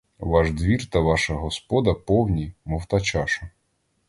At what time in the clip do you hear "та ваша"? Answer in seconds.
0.85-1.33